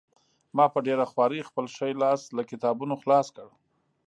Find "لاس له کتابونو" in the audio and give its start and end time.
2.01-2.93